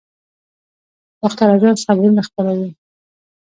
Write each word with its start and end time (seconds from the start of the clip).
باختر 1.19 1.47
اژانس 1.55 1.79
خبرونه 1.87 2.21
خپروي 2.27 2.69